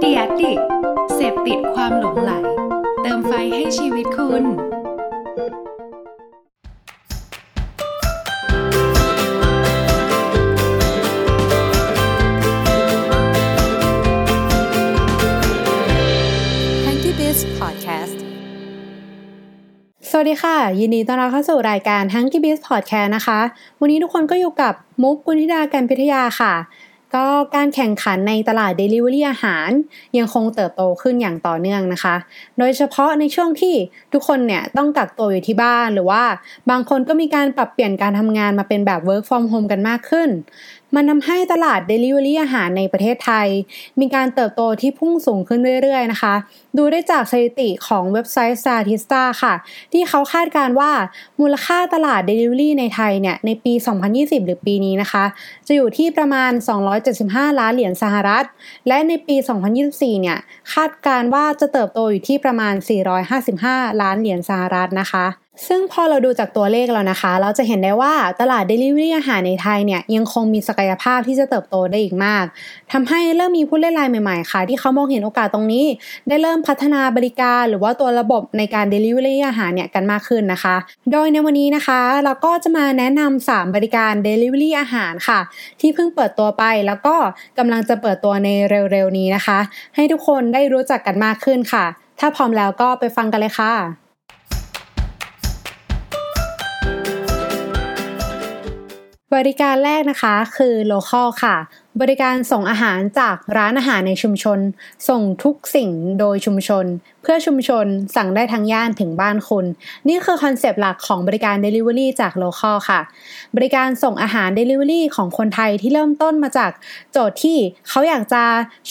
[0.00, 0.52] เดียดิ
[1.14, 2.32] เสพติดความหลงไหล
[3.02, 4.44] เติมไฟให้ชีวิตคุณ
[16.84, 18.18] Hanky Biz Podcast
[20.10, 23.40] สวัสดีค่ะ ยินดีต้อนรับเข้าสู่รายการ h u n k y Biz Podcast นะคะ
[23.80, 24.72] วันนี้ทุกคนก็อยู่กับ
[25.02, 26.54] มุกกุณิดาการพิทยาค่ะ
[27.14, 27.26] ก็
[27.56, 29.70] การแข่งขันในตลาด Delivery อาหาร
[30.18, 32.16] ยังคงเติบโตขึ้นอย่างต่อเนื่องนะคะ
[32.58, 33.74] โดยเฉพาะในช่วงที่
[34.12, 36.22] ทุกคนเนี่ยต้องกักตัวอยู่ที่บ้านหรือว่า
[36.70, 40.28] บางคนก็มีการปรับเปลี่ยนการทำงานมาเป็นแบบ work from home กันมากขึ้น
[40.94, 43.48] มันทำให้ตลาด Delivery อาหารในประเทศไทย
[44.00, 46.34] มีการเติบโตที่พุ่งสูงขึ้นเรื่อยๆนะคะ
[46.76, 49.54] ดูได้จากสถิติของเว็บไซต์ Statista ค่ะ
[49.92, 50.90] ที่เขาคาดการว่า
[51.40, 53.72] มูลค่าตลาด Delivery ในไทยเนี่ยในปี
[54.10, 55.24] 2020 หรือปีนี้นะคะ
[55.66, 56.50] จะอยู่ที่ประมาณ
[57.06, 58.44] 275 ล้านเหรียญสหรัฐ
[58.88, 59.36] และในปี
[59.78, 60.38] 2024 เนี่ย
[60.72, 62.74] คาดการว่าจะเติบโตอยู่ที่ประมาณ
[63.38, 65.26] 455 ล้านเหรียญสหรัฐนะคะ
[65.68, 72.44] ซึ่งพอเราดูจากตัวเลขแล้วนะคะ เราจะเห็นได้ว่าตลาด Delivery อาหารในไทยเนี่ยยังคงมีศักยภาพที่จะเติบโตได้อีกมาก
[72.92, 75.84] ทำให้เริ่มมีผู้เล่นรายใหม่ๆค่ะ ที่เขามองเห็นโอกาสตรงนี้
[76.28, 80.76] ได้เริ่มพัฒนาบริการ หรือว่าตัวระบบในการ Delivery อาหารเนี่ยกันมากขึ้นนะคะ
[81.12, 85.40] โดยในวันนี้นะคะ เราก็จะมาแนะนำ3บริการ Delivery อาหารค่ะ
[85.80, 87.16] ที่เพิ่งเปิดตัวไปแล้วก็
[87.58, 88.48] กำลังจะเปิดตัวใน
[88.92, 89.58] เร็วๆนี้นะคะ
[89.94, 91.84] ให้ทุกคนได้รู้จักกันมากขึ้นค่ะ
[92.20, 94.03] ถ้าพร้อมแล้วก็ไปฟังกันเลยค่ะ
[99.34, 101.56] บริการแรกนะคะคือ local ค่ะ
[102.00, 104.58] บริการส่งอาหารจากร้านอาหารในชุมชน
[105.08, 105.90] ส่งทุกสิ่ง
[106.20, 106.84] โดยชุมชน
[107.24, 107.86] เพื่อชุมชน
[108.16, 109.64] สั่งได้ทั้งย่านถึงบ้านคุณ
[110.08, 113.00] นี่คือคอนเซปต์หลักของบริการ Delivery จาก Locall ค่ะ
[113.56, 116.70] บริการส่งอาหาร Delivery ของคนไทยที่เริ่มต้นมาจาก
[117.12, 117.58] โจทย์ที่
[117.88, 118.42] เขาอยากจะ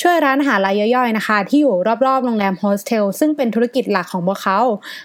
[0.02, 4.60] ช่วยร้านอาหารรายย่อยๆนะคะ ที่อยู่รอบๆโรงแรมโฮสเทลซึ่งเป็นธุรกิจหลักของพวกเขา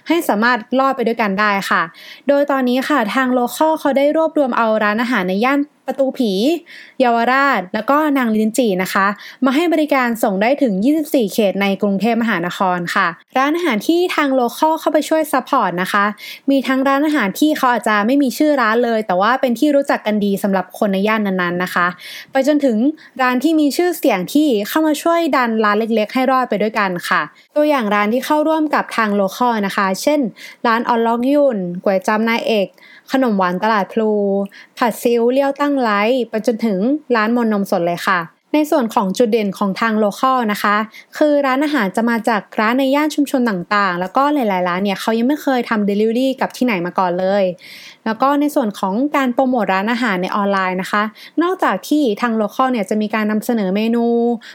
[0.08, 1.82] ให้สามารถรอดไปด้วยกันได้ค่ะ
[2.28, 6.32] โดยตอนนี้ค่ะทาง local เขาได้รวบรวมเอาร้านอาหารในย่านประตูผี
[7.00, 9.06] เยาวราช แล้วก็นางลิ้นจี่นะคะ
[9.44, 10.72] มาให้บริการส่งได้ถึง
[11.04, 13.08] 24 เขตในกรุงเทพมหานครค่ะ
[13.38, 16.04] ร้านอาหารที่ทาง Locall เข้าไปช่วย support นะคะ
[16.50, 21.86] มีทั้งร้านอาหารที่เขาอาจจะไม่มีชื่อร้านเลย แต่ว่าเป็นที่รู้จักกันดีสำหรับคนในย่านนั้นๆนะคะ
[22.32, 22.76] ไปจนถึง
[23.22, 27.22] ร้านที่มีชื่อเสียงที่เข้ามาช่วยดันร้านเล็ก ๆ ให้รอดไปด้วยกันค่ะ
[27.56, 30.20] ตัวอย่างร้านที่เข้าร่วมกับทาง Locall นะคะ เช่น
[30.66, 32.68] ร้านออน ล๊อก หยุ่นก๋วยจั๊บนายเอ็ก
[33.12, 34.10] ขนมหวานตลาดพลู
[34.78, 36.78] ผัดซีอิ๊วเลี้ยวตั้งไลท์ไปจนถึง
[37.16, 40.76] ร้านมนต์นมสดเลยค่ะ ในส่วนของจุดเด่นของทาง Locall นะคะ
[41.18, 47.44] คือร้านอาหารจะมาจากร้านในย่านชุมชนต่างๆ แล้วก็หลายๆร้านเนี่ยเขายังไม่เคยทำเดลิเวอรี่กับที่ไหนมาก่อนเลย
[48.04, 51.02] แล้วก็ในส่วนของการโปรโมทร้านอาหารในออนไลน์นะคะ
[51.42, 54.04] นอกจากที่ทาง Locall เนี่ยจะมีการนำเสนอเมนู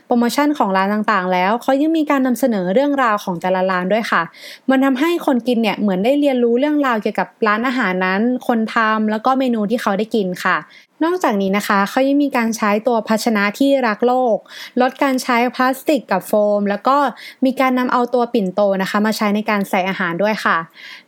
[0.05, 4.21] โปรโมชั่นของร้านต่างๆ แล้วเขายังมีการนำเสนอเรื่องราวของแต่ละร้านด้วยค่ะ
[4.69, 10.57] มันทำให้คนกินเนี่ยเหมือนได้เรียนรู้เรื่องราวเกี่ยวกับร้านอาหารนั้น คนทำแล้วก็เมนูที่เขาได้กินค่ะ
[11.03, 14.37] นอกจากนี้นะคะเขายังมีการใช้ตัวภาชนะที่รักโลก
[14.81, 16.97] ลดการใช้พลาสติกกับโฟม แล้วก็
[17.45, 20.57] มีการนำเอาตัวปิ่นโตนะคะ มาใช้ในการใส่อาหารด้วยค่ะ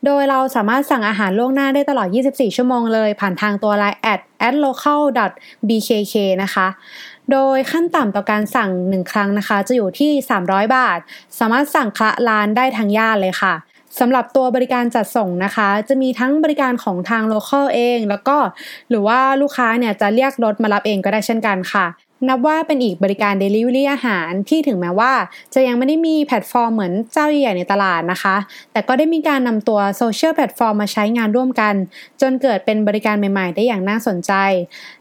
[0.05, 5.01] โดยเราสามารถสั่งอาหารล่วงหน้าได้ตลอด 24 ชั่วโมงเลย ผ่านทางตัว line at at local
[5.67, 6.67] bkk นะคะ
[7.31, 10.11] โดยขั้นต่ำต่อการสั่ง 1 ครั้งนะคะ จะอยู่ที่
[10.45, 10.99] 300 บาท
[11.39, 13.55] สามารถสั่งคละร้านได้ทั้งย่านเลยค่ะ
[13.99, 18.37] สำหรับตัวบริการจัดส่งนะคะ จะมีทั้งบริการของทาง Locall เอง แล้วก็
[18.89, 21.85] หรือว่าลูกค้าเนี่ยจะเรียกรถมารับเองก็ได้เช่นกันค่ะ
[22.27, 25.13] นับว่าเป็นอีกบริการ Delivery อาหารที่ถึงแม้ว่า
[25.53, 28.35] จะยังไม่ได้มีแพลตฟอร์มเหมือนเจ้าใหญ่ในตลาดนะคะ
[28.71, 31.73] แต่ก็ได้มีการนำตัวโซเชียลแพลตฟอร์มมาใช้งานร่วมกัน
[32.21, 34.33] จนเกิดเป็นบริการใหม่ๆ ได้อย่างน่าสนใจ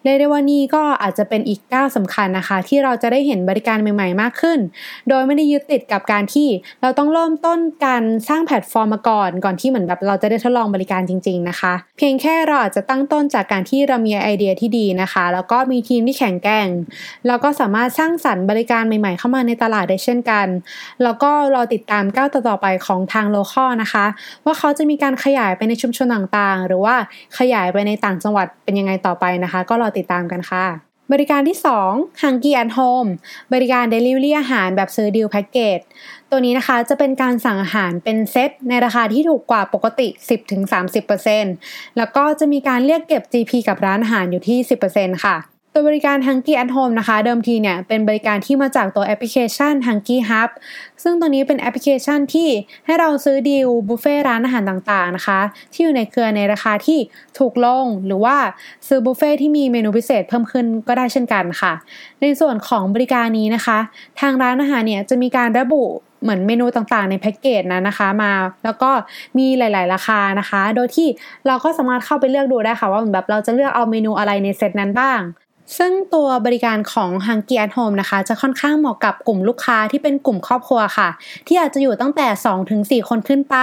[0.03, 4.59] เรียกได้ว่านี่ก็อาจจะเป็นอีกก้าวสำคัญนะคะ ที่เราจะได้เห็นบริการใหม่ๆ มากขึ้น
[5.09, 6.49] โดยไม่ได้ยึดติดกับการที่
[6.83, 16.69] เราต้องเริ่มต้นการสร้างแพลตฟอร์มมาก่อน ก่อนที่เหมือนแบบเราจะได้ทดลองบริการจริง ๆนะคะ เพียงแค่เราอาจจะตั้งต้นจากการที่เรามีไอเดียที่ดีนะคะ แล้วก็มีทีมที่แข็งแกร่ง
[17.27, 20.47] แล้วก็สามารถสร้างสรรค์บริการใหม่ๆ เข้ามาในตลาดได้เช่นกัน
[21.03, 24.07] แล้วก็รอติดตามก้าวต่อๆไปของทาง Locall นะคะ
[24.45, 26.97] ว่าเขาจะมีการขยายไปในชุมชนต่างๆ หรือว่า
[27.39, 30.67] ขยายไปในต่างจังหวัดเป็นยังไงต่อไปนะคะ ก็รอติดตามกันค่ะ
[31.13, 31.59] บริการที่
[31.89, 33.11] 2 Hungry at Home
[33.53, 35.79] บริการ Delivery อาหารแบบซื้อดีลแพ็กเกจ
[36.31, 40.09] ตัวนี้นะคะจะเป็นการสั่งอาหารเป็นเซตในราคาที่ถูกกว่าปกติ
[41.23, 44.59] 10-30%แล้วก็จะมีการเรียกเก็บ GP กับร้านอาหารอยู่ที่
[44.91, 45.37] 10%ค่ะ
[45.77, 50.51] ตัวบริการ Hunky at Home นะคะ เดิมทีเนี่ยเป็นบริการที่มาจากตัวแอปพลิเคชัน Hunky Hub
[51.03, 52.49] ซึ่งตัวนี้เป็นแอปพลิเคชันที่
[52.87, 55.41] ให้เราซื้อดีลบุฟเฟ่ร้านอาหารต่างๆนะคะ
[55.73, 56.99] ที่อยู่ในเครือในราคาที่
[57.39, 58.37] ถูกลง หรือว่า
[58.89, 61.73] ซื้อบุฟเฟ่ที่มีเมนูพิเศษเพิ่มขึ้นก็ได้เช่นกันค่ะ
[62.23, 63.79] ในส่วนของบริการนี้นะคะ
[64.21, 65.83] ทางร้านอาหารเนี่ยจะมีการระบุ
[66.23, 68.33] เหมือนเมนูต่างๆในแพ็กเกจนะนะคะมา
[68.65, 68.91] แล้วก็
[69.39, 71.09] มีหลาย ๆ ราคานะคะ โดยที่
[71.47, 75.21] เราก็สามารถเข้าไปเลือกดูได้ค่ะว่าแบบเราจะเลือกเอาเมนูอะไรในเซตนั้นบ้าง
[75.79, 81.09] ซึ่งตัวบริการของ h u n k y at Home นะคะ จะค่อนข้างเหมาะกับกลุ่มลูกค้าที่เป็นกลุ่มครอบครัวค่ะ
[81.47, 82.27] ที่อาจจะอยู่ตั้งแต่
[83.03, 83.57] 2-4 คนขึ้นไป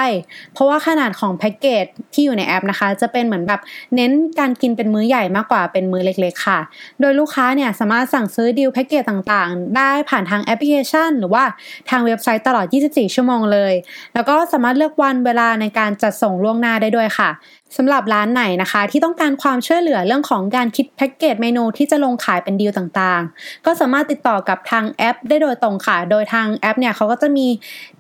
[0.54, 3.62] เพราะว่าขนาดของแพ็กเกจที่อยู่ในแอปนะคะ จะเป็นเหมือนแบบ
[3.96, 6.60] เน้นการกินเป็นมื้อใหญ่มากกว่าเป็นมื้อเล็กๆค่ะ
[7.02, 11.44] โดยลูกค้าเนี่ยสามารถสั่งซื้อดีลแพ็กเกจต่างๆ ได้ผ่านทางแอปพลิเคชัน หรือว่า
[11.90, 13.74] ทางเว็บไซต์ตลอด 24 ชั่วโมงเลย
[14.14, 17.32] แล้วก็สามารถเลือกวันเวลาในการจัดส่งล่วงหน้าได้ด้วยค่ะ
[17.78, 27.48] สำหรับร้านไหนนะคะ ที่ต้องการความช่วยเหลือเรื่องของการคิดแพ็กเกจเมนูที่จะลงขายเป็นดีลต่างๆ ก็สามารถติดต่อกับทางแอป ได้โดยตรงค่ะ โดยทางแอปเนี่ยเขาก็จะมี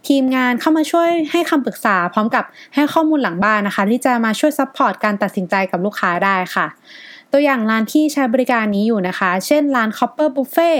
[0.07, 2.43] ทีมงานเข้ามาช่วยให้คำปรึกษา พร้อมกับ
[2.75, 6.67] ให้ข้อมูลหลังบ้านนะคะ ที่จะมาช่วย support การตัดสินใจกับลูกค้าได้ค่ะ
[7.31, 10.77] ตัวอย่างร้านที่ใช้บริการนี้อยู่นะคะ เช่นร้าน Copper Buffet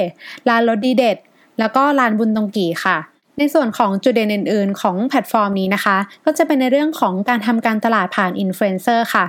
[0.49, 1.17] ร้านรสดีเด็ด
[1.59, 2.97] แล้วก็ร้านบุญตงกีค่ะ
[3.41, 9.25] ในส่วนของจุดเด่นอื่น ๆ ของแพลตฟอร์มนี้นะคะ ก็จะเป็นในเรื่องของการทำการตลาดผ่านอินฟลูเอนเซอร์ค่ะ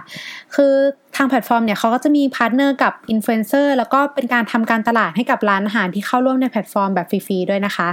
[0.55, 0.73] คือ
[1.17, 7.89] ทางแพลตฟอร์มเนี่ยเขาก็จะมี partner กับอินฟลูเอนเซอร์แล้วก็เป็นการทำการตลาดให้กับร้านอาหารที่เข้าร่วมในแพลตฟอร์มแบบฟรี ๆ ด้วยนะคะ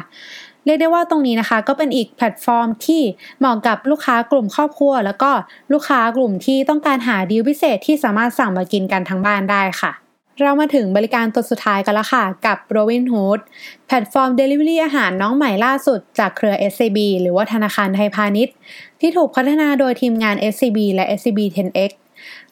[0.66, 3.02] เรียกได้ว่าตรงนี้นะคะก็เป็นอีกแพลตฟอร์มที่
[3.40, 5.32] เหมาะกับลูกค้ากลุ่มครอบครัว แล้วก็
[5.74, 9.94] ลูกค้ากลุ่มที่ต้องการหาดีลพิเศษที่สามารถสั่งมากินกันทั้งบ้านได้ค่ะ
[10.42, 13.40] เรามาถึงบริการตัวสุดท้ายกันแล้วค่ะ กับ Robinhood
[13.88, 18.56] แพลตฟอร์ม Delivery อาหารน้องใหม่ล่าสุดจากเครือ SCB หรือว่าธนาคารไทยพาณิชย์
[19.02, 21.92] ที่ถูกพัฒนาโดยทีมงาน SCB และ SCB 10X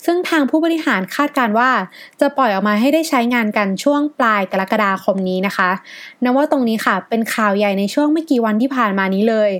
[0.06, 1.69] ซึ่งทางผู้บริหารคาดการว่า
[2.22, 5.69] จะปล่อยออกมาให้ได้ใช้งานกันช่วงปลายกรกฎาคมนี้นะคะ
[6.24, 9.52] นับว่าตรงนี้ค่ะ เป็นข่าวใหญ่ในช่วงไม่กี่วันที่ผ่านมานี้เลย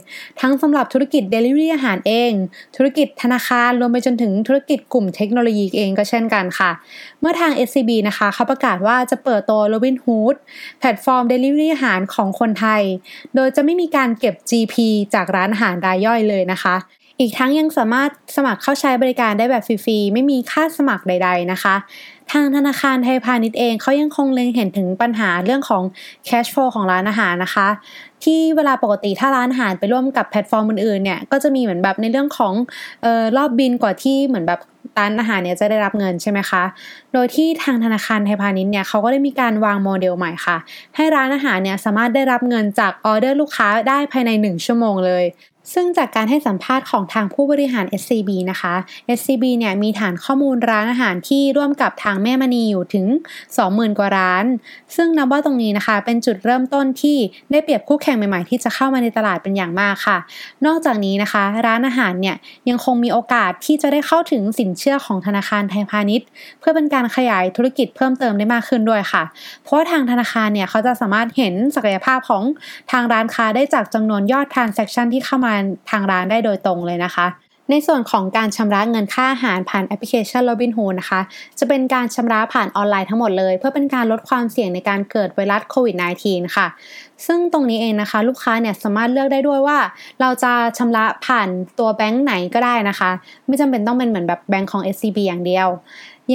[0.42, 2.32] ทั้งสำหรับธุรกิจ Delivery อาหารเอง
[2.76, 6.72] ธุรกิจธนาคารรวมไปจนถึงธุรกิจกลุ่มเทคโนโลยีเองก็เช่นกันค่ะ
[7.20, 10.36] เมื่อทาง SCB นะคะเขาประกาศว่าจะเปิดตัว Robinhood
[10.80, 12.82] แพลตฟอร์ม Delivery อาหารของคนไทย
[13.36, 14.76] โดยจะไม่มีการเก็บ GP
[15.14, 16.76] จากร้านอาหารรายย่อยเลยนะคะ
[17.20, 21.76] อีกทั้งยังสามารถสมัครเข้าใช้บริการได้แบบฟรีๆ ไม่มีค่าสมัครใด ๆ นะคะ
[22.32, 25.84] ทางธนาคารไทยพาณิชย์เองเขายังคงเล็งเห็นถึงปัญหาเรื่องของ
[26.28, 27.68] cash flow ของร้านอาหารนะคะ
[28.24, 32.54] ที่เวลาปกติถ้าร้านอาหารไปร่วมกับแพลตฟอร์มอื่นๆ เนี่ยก็จะมีเหมือนแบบในเรื่องของ
[33.06, 34.60] รอรอบบิลกว่าที่เหมือนแบบ
[34.98, 36.64] ร้านอาหารเนี่ยจะได้รับเงินใช่ไหมคะ
[37.14, 40.58] โดยที่ทางธนาคารไทยพาณิชย์เนี่ยเขาก็ได้มีการวางโมเดลใหม่ค่ะ
[40.96, 45.26] ให้ร้านอาหารเนี่ยสามารถได้รับเงินจากออเดอร์ลูกค้าได้ภายใน 1 ชั่วโมงเลย
[45.74, 48.74] ซึ่งจากการให้สัมภาษณ์ของทางผู้บริหาร SCB นะคะ
[49.18, 53.06] SCB เนี่ยมีฐานข้อมูลร้านอาหารที่ร่วมกับทางแม่มณีอยู่ถึง
[53.54, 54.46] 20,000 กว่าร้าน
[54.96, 57.18] ซึ่งนับว่าตรงนี้นะคะ เป็นจุดเริ่มต้นที่
[57.52, 60.18] ได้เปรียบคู่แข่งใหม่ๆ ที่จะเข้ามาในตลาดเป็นอย่างมากค่ะ
[60.66, 62.36] นอกจากนี้นะคะ ร้านอาหารเนี่ย
[62.70, 66.28] ยังคงมีโอกาสที่จะได้เข้าถึงสินเชื่อของธนาคารไทยพาณิชย์
[66.60, 69.24] เพื่อเป็นการขยายธุรกิจเพิ่มเติมได้มากขึ้นด้วยค่ะ
[69.64, 72.44] เพราะทางธนาคารเนี่ยเขาจะสามารถเห็นศักยภาพของ
[72.92, 75.54] ทางร้านค้าได้จากจำนวนยอด transaction ที่เข้ามา
[75.90, 77.28] ทางร้านได้โดยตรงเลยนะคะ
[77.72, 81.22] ในส่วนของการชำระเงินค่าอาหารผ่านแอปพลิเคชัน Robinhood นะคะ
[81.60, 85.96] จะเป็นการชำระผ่านออนไลน์ทั้งหมดเลย เพื่อเป็นการลดความเสี่ยงในการเกิดไวรัสโควิด
[86.26, 86.68] -19 ค่ะ
[87.26, 89.78] ซึ่งตรงนี้เองนะคะ ลูกค้าเนี่ยสามารถเลือกได้ด้วยว่า
[90.22, 91.50] เราจะชำระผ่าน
[91.80, 93.10] ตัวแบงก์ไหนก็ได้นะคะ
[93.48, 95.68] ไม่จำเป็นต้องเป็นเหมือนแบบแบงก์ของ SCB อย่างเดียว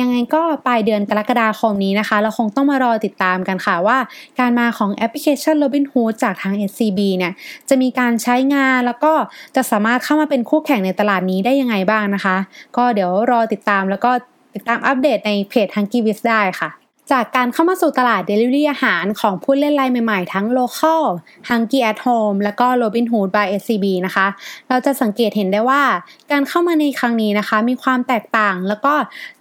[0.01, 3.99] ยังไงก็ปลายเดือนกรกฎาคมนี้นะคะ เราคงต้องมารอติดตามกันค่ะว่า
[4.39, 7.33] การมาของแอปพลิเคชัน Robinhood จากทาง SCB เนี่ย
[7.69, 9.13] จะมีการใช้งานแล้วก็
[9.57, 12.37] จะสามารถเข้ามาเป็นคู่แข่งในตลาดนี้ได้ยังไงบ้างนะคะ
[12.77, 14.11] ก็เดี๋ยวรอติดตามแล้วก็
[14.55, 16.82] ติดตามอัปเดตในเพจทางกีวิสได้ค่ะ
[17.13, 21.05] จากการเข้ามาสู่ตลาด Delivery อาหารของผู้เล่นรายใหม่ๆ ทั้ง Local,
[21.49, 24.27] Hungry at Home และก็ Robinhood by SCB นะคะ
[24.69, 25.83] เราจะสังเกตเห็นได้ว่า
[26.31, 28.95] การเข้ามาในครั้งนี้นะคะ มีความแตกต่างแล้วก็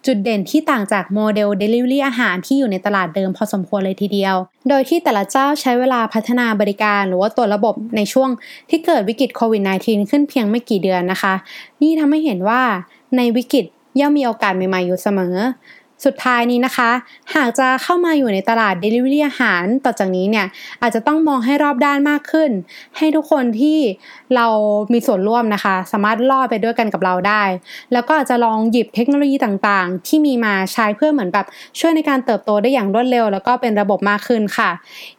[0.05, 4.35] จุดเด่นที่ต่างจากโมเดล Delivery อาหารที่อยู่ในตลาดเดิมพอสมควรเลยทีเดียว
[4.69, 8.29] โดยที่แต่ละเจ้าใช้เวลาพัฒนาบริการหรือว่าตัวระบบในช่วง
[8.69, 11.33] ที่เกิดวิกฤตโควิด -19 ขึ้นเพียงไม่กี่เดือนนะคะ
[11.81, 12.61] นี่ทำให้เห็นว่า
[13.17, 13.65] ในวิกฤต
[13.99, 15.35] ย่อมมีโอกาสใหม่ๆอยู่เสมอ
[16.05, 16.89] สุดท้ายนี้นะคะ
[17.35, 20.47] หากจะเข้ามาอยู่ในตลาด Delivery อาหารต่อจากนี้เนี่ย
[20.81, 22.51] อาจจะต้องมองให้รอบด้านมากขึ้น
[22.97, 23.79] ให้ทุกคนที่
[24.35, 24.47] เรา
[24.93, 27.43] มีส่วนร่วมนะคะ สามารถล่อไปด้วยกันกับเราได้
[27.93, 31.45] แล้วก็อาจจะลองหยิบเทคโนโลยีต่างๆ ที่มีมาใช้เพื่อเหมือนแบบ
[31.79, 34.69] ช่วยในการเติบโตได้อย่างรวดเร็ว แล้วก็เป็นระบบมากขึ้นค่ะ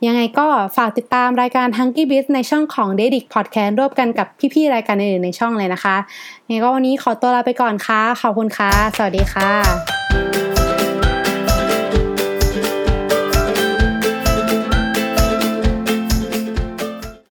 [0.06, 0.46] ยังไงก็
[0.76, 5.96] ฝากติดตามรายการ Hunky Biz ในช่องของ d e d i c Podcast ร่วมกันกับพี่ๆรายการอื่นๆในช่องเลยนะคะ
[6.46, 10.01] ยังไงก็วันนี้ขอตัวลาไปก่อนค่ะขอบคุณค่ะสวัสดีค่ะ